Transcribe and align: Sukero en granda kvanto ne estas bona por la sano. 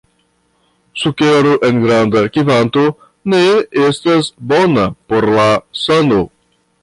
Sukero 1.01 1.51
en 1.67 1.81
granda 1.83 2.23
kvanto 2.37 2.85
ne 3.33 3.43
estas 3.89 4.33
bona 4.53 4.87
por 5.13 5.31
la 5.35 5.49
sano. 5.85 6.23